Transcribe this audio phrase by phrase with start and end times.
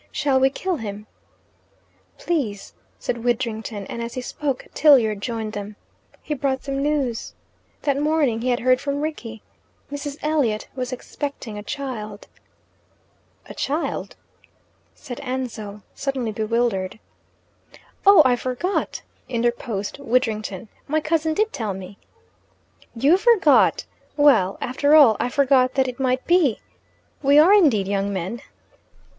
[0.11, 1.05] "Shall we kill him?"
[2.17, 5.75] "Please," said Widdrington, and as he spoke Tilliard joined them.
[6.23, 7.35] He brought them news.
[7.83, 9.43] That morning he had heard from Rickie:
[9.91, 10.17] Mrs.
[10.23, 12.27] Elliot was expecting a child.
[13.45, 14.15] "A child?"
[14.95, 16.97] said Ansell, suddenly bewildered.
[18.03, 20.67] "Oh, I forgot," interposed Widdrington.
[20.87, 21.99] "My cousin did tell me."
[22.95, 23.85] "You forgot!
[24.17, 26.59] Well, after all, I forgot that it might be,
[27.21, 28.41] We are indeed young men."